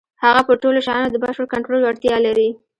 هغه 0.23 0.41
پر 0.47 0.55
ټولو 0.63 0.79
شيانو 0.85 1.07
د 1.11 1.15
بشپړ 1.23 1.45
کنټرول 1.53 1.79
وړتيا 1.83 2.17
لري. 2.25 2.49